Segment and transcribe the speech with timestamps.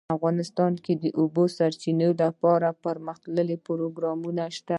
[0.15, 4.69] افغانستان کې د د اوبو سرچینې لپاره دپرمختیا پروګرامونه شته.